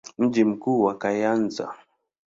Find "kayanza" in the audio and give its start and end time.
0.97-1.73